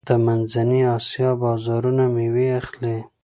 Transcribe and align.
د 0.09 0.11
منځنۍ 0.25 0.81
اسیا 0.95 1.29
بازارونه 1.43 2.03
میوې 2.15 2.47
اخلي. 2.59 2.97